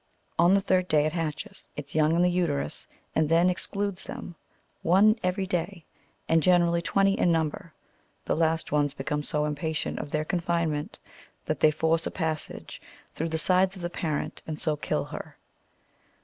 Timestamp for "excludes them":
3.51-4.33